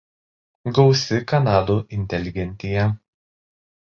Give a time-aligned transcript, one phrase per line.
[0.77, 2.87] Gausi kanadų inteligentija.